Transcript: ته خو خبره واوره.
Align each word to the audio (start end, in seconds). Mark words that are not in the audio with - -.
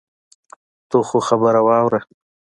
ته 0.89 0.97
خو 1.07 1.17
خبره 1.27 1.61
واوره. 1.67 1.99